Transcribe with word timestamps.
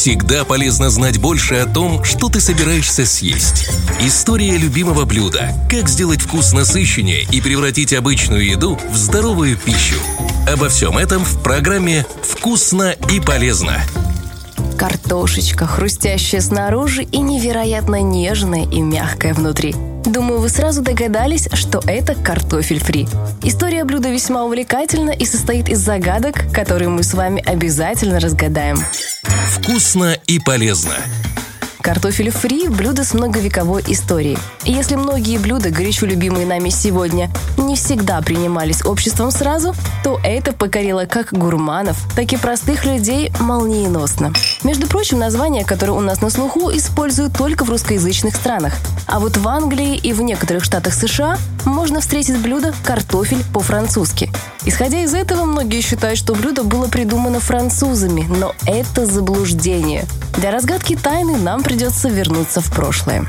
Всегда 0.00 0.46
полезно 0.46 0.88
знать 0.88 1.18
больше 1.18 1.56
о 1.56 1.66
том, 1.66 2.02
что 2.04 2.30
ты 2.30 2.40
собираешься 2.40 3.04
съесть. 3.04 3.68
История 4.00 4.56
любимого 4.56 5.04
блюда. 5.04 5.52
Как 5.68 5.90
сделать 5.90 6.22
вкус 6.22 6.54
насыщеннее 6.54 7.26
и 7.30 7.42
превратить 7.42 7.92
обычную 7.92 8.46
еду 8.46 8.78
в 8.90 8.96
здоровую 8.96 9.58
пищу. 9.58 9.96
Обо 10.50 10.70
всем 10.70 10.96
этом 10.96 11.22
в 11.22 11.42
программе 11.42 12.06
«Вкусно 12.22 12.94
и 13.10 13.20
полезно». 13.20 13.78
Картошечка, 14.78 15.66
хрустящая 15.66 16.40
снаружи 16.40 17.02
и 17.02 17.18
невероятно 17.18 18.00
нежная 18.00 18.64
и 18.64 18.80
мягкая 18.80 19.34
внутри. 19.34 19.74
Думаю, 20.10 20.40
вы 20.40 20.48
сразу 20.48 20.82
догадались, 20.82 21.48
что 21.52 21.80
это 21.86 22.16
картофель 22.16 22.80
фри. 22.80 23.06
История 23.44 23.84
блюда 23.84 24.10
весьма 24.10 24.42
увлекательна 24.44 25.10
и 25.10 25.24
состоит 25.24 25.68
из 25.68 25.78
загадок, 25.78 26.52
которые 26.52 26.88
мы 26.88 27.04
с 27.04 27.14
вами 27.14 27.40
обязательно 27.46 28.18
разгадаем. 28.18 28.76
Вкусно 29.52 30.18
и 30.26 30.40
полезно. 30.40 30.94
Картофель 31.80 32.30
фри– 32.30 32.66
блюдо 32.68 33.04
с 33.04 33.14
многовековой 33.14 33.84
историей. 33.86 34.36
И 34.64 34.72
если 34.72 34.96
многие 34.96 35.38
блюда, 35.38 35.70
горячо 35.70 36.06
любимые 36.06 36.44
нами 36.44 36.70
сегодня, 36.70 37.30
не 37.56 37.76
всегда 37.76 38.20
принимались 38.20 38.84
обществом 38.84 39.30
сразу, 39.30 39.76
то 40.02 40.18
это 40.24 40.52
покорило 40.52 41.06
как 41.06 41.32
гурманов, 41.32 41.96
так 42.16 42.32
и 42.32 42.36
простых 42.36 42.84
людей 42.84 43.32
молниеносно. 43.38 44.32
Между 44.62 44.86
прочим, 44.86 45.18
название, 45.18 45.64
которое 45.64 45.92
у 45.92 46.00
нас 46.00 46.20
на 46.20 46.28
слуху, 46.28 46.70
используют 46.70 47.32
только 47.36 47.64
в 47.64 47.70
русскоязычных 47.70 48.36
странах. 48.36 48.74
А 49.06 49.18
вот 49.18 49.38
в 49.38 49.48
Англии 49.48 49.96
и 49.96 50.12
в 50.12 50.20
некоторых 50.20 50.64
штатах 50.64 50.92
США 50.92 51.38
можно 51.64 52.00
встретить 52.00 52.36
блюдо 52.38 52.74
«картофель» 52.84 53.42
по-французски. 53.54 54.30
Исходя 54.66 55.00
из 55.00 55.14
этого, 55.14 55.46
многие 55.46 55.80
считают, 55.80 56.18
что 56.18 56.34
блюдо 56.34 56.62
было 56.62 56.88
придумано 56.88 57.40
французами, 57.40 58.26
но 58.28 58.54
это 58.66 59.06
заблуждение. 59.06 60.04
Для 60.36 60.50
разгадки 60.50 60.94
тайны 60.94 61.38
нам 61.38 61.62
придется 61.62 62.10
вернуться 62.10 62.60
в 62.60 62.70
прошлое. 62.70 63.24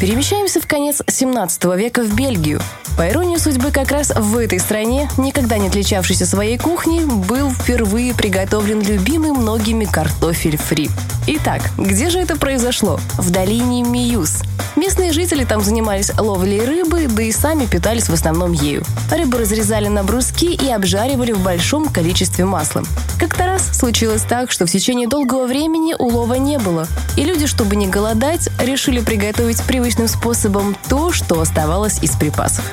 Перемещаемся 0.00 0.60
в 0.60 0.68
конец 0.68 1.02
17 1.06 1.64
века 1.76 2.02
в 2.02 2.14
Бельгию. 2.14 2.60
По 2.96 3.06
иронии 3.10 3.36
судьбы, 3.36 3.72
как 3.72 3.90
раз 3.90 4.10
в 4.16 4.38
этой 4.38 4.58
стране, 4.58 5.10
никогда 5.18 5.58
не 5.58 5.68
отличавшейся 5.68 6.24
своей 6.24 6.56
кухней, 6.56 7.04
был 7.04 7.50
впервые 7.50 8.14
приготовлен 8.14 8.80
любимый 8.80 9.32
многими 9.32 9.84
картофель 9.84 10.56
фри. 10.56 10.88
Итак, 11.28 11.60
где 11.76 12.08
же 12.08 12.20
это 12.20 12.36
произошло? 12.36 13.00
В 13.18 13.30
долине 13.30 13.82
Миюс. 13.82 14.42
Местные 14.76 15.12
жители 15.12 15.44
там 15.44 15.60
занимались 15.60 16.12
ловлей 16.16 16.64
рыбы, 16.64 17.08
да 17.08 17.22
и 17.24 17.32
сами 17.32 17.66
питались 17.66 18.08
в 18.08 18.12
основном 18.12 18.52
ею. 18.52 18.84
Рыбу 19.10 19.38
разрезали 19.38 19.88
на 19.88 20.04
бруски 20.04 20.54
и 20.54 20.70
обжаривали 20.70 21.32
в 21.32 21.42
большом 21.42 21.88
количестве 21.88 22.44
масла. 22.44 22.84
Как-то 23.18 23.46
раз 23.46 23.76
случилось 23.76 24.22
так, 24.22 24.52
что 24.52 24.66
в 24.66 24.70
течение 24.70 25.08
долгого 25.08 25.46
времени 25.46 25.96
улова 25.98 26.34
не 26.34 26.58
было, 26.58 26.86
и 27.16 27.24
люди, 27.24 27.46
чтобы 27.46 27.74
не 27.74 27.88
голодать, 27.88 28.48
решили 28.60 29.00
приготовить 29.00 29.60
привычным 29.64 30.06
способом 30.06 30.76
то, 30.88 31.10
что 31.10 31.40
оставалось 31.40 32.00
из 32.02 32.12
припасов. 32.12 32.64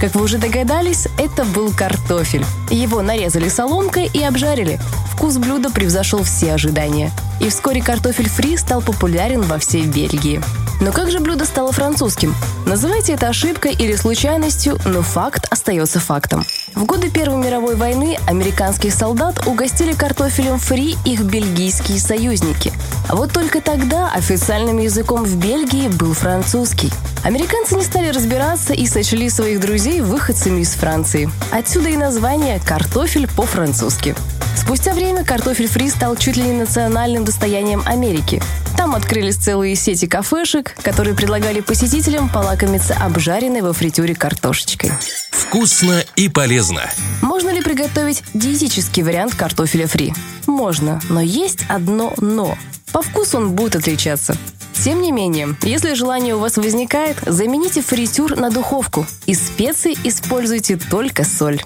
Как 0.00 0.14
вы 0.14 0.24
уже 0.24 0.38
догадались, 0.38 1.06
это 1.18 1.44
был 1.44 1.70
картофель. 1.72 2.44
Его 2.70 3.02
нарезали 3.02 3.48
соломкой 3.48 4.10
и 4.12 4.22
обжарили. 4.24 4.80
Вкус 5.20 5.36
блюда 5.36 5.68
превзошел 5.68 6.22
все 6.22 6.54
ожидания. 6.54 7.12
И 7.40 7.50
вскоре 7.50 7.82
картофель 7.82 8.30
фри 8.30 8.56
стал 8.56 8.80
популярен 8.80 9.42
во 9.42 9.58
всей 9.58 9.82
Бельгии. 9.82 10.40
Но 10.80 10.92
как 10.92 11.10
же 11.10 11.20
блюдо 11.20 11.44
стало 11.44 11.72
французским? 11.72 12.34
Называйте 12.64 13.12
это 13.12 13.28
ошибкой 13.28 13.74
или 13.74 13.94
случайностью, 13.96 14.78
но 14.86 15.02
факт 15.02 15.46
остается 15.50 16.00
фактом. 16.00 16.46
В 16.74 16.86
годы 16.86 17.10
Первой 17.10 17.36
мировой 17.36 17.76
войны 17.76 18.16
американских 18.26 18.94
солдат 18.94 19.46
угостили 19.46 19.92
картофелем 19.92 20.58
фри 20.58 20.96
их 21.04 21.20
бельгийские 21.20 22.00
союзники. 22.00 22.72
А 23.06 23.14
вот 23.14 23.30
только 23.30 23.60
тогда 23.60 24.10
официальным 24.10 24.78
языком 24.78 25.24
в 25.24 25.36
Бельгии 25.36 25.88
был 25.88 26.14
французский. 26.14 26.90
Американцы 27.24 27.74
не 27.74 27.84
стали 27.84 28.08
разбираться 28.08 28.72
и 28.72 28.86
сочли 28.86 29.28
своих 29.28 29.60
друзей 29.60 30.00
выходцами 30.00 30.62
из 30.62 30.70
Франции. 30.70 31.28
Отсюда 31.52 31.90
и 31.90 31.98
название 31.98 32.58
«картофель 32.58 33.28
по-французски». 33.28 34.16
Спустя 34.60 34.92
время 34.92 35.24
картофель 35.24 35.68
фри 35.68 35.88
стал 35.88 36.16
чуть 36.16 36.36
ли 36.36 36.42
не 36.42 36.52
национальным 36.52 37.24
достоянием 37.24 37.82
Америки. 37.86 38.42
Там 38.76 38.94
открылись 38.94 39.36
целые 39.36 39.74
сети 39.74 40.06
кафешек, 40.06 40.76
которые 40.82 41.16
предлагали 41.16 41.60
посетителям 41.60 42.28
полакомиться 42.28 42.94
обжаренной 42.94 43.62
во 43.62 43.72
фритюре 43.72 44.14
картошечкой. 44.14 44.92
Вкусно 45.32 46.04
и 46.14 46.28
полезно. 46.28 46.82
Можно 47.22 47.48
ли 47.50 47.62
приготовить 47.62 48.22
диетический 48.34 49.02
вариант 49.02 49.34
картофеля 49.34 49.86
фри? 49.86 50.12
Можно, 50.46 51.00
но 51.08 51.22
есть 51.22 51.64
одно 51.68 52.12
«но». 52.18 52.56
По 52.92 53.00
вкусу 53.00 53.38
он 53.38 53.52
будет 53.52 53.76
отличаться. 53.76 54.36
Тем 54.84 55.00
не 55.00 55.10
менее, 55.10 55.56
если 55.62 55.94
желание 55.94 56.34
у 56.34 56.38
вас 56.38 56.58
возникает, 56.58 57.16
замените 57.24 57.80
фритюр 57.80 58.36
на 58.36 58.50
духовку. 58.50 59.06
Из 59.26 59.38
специй 59.38 59.96
используйте 60.04 60.76
только 60.76 61.24
соль. 61.24 61.62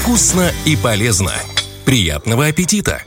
Вкусно 0.00 0.50
и 0.64 0.76
полезно. 0.76 1.32
Приятного 1.84 2.46
аппетита! 2.46 3.02